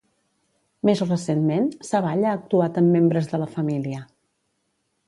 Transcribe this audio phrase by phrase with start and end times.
[0.89, 4.05] Més recentment, Savall ha actuat amb membres de la família.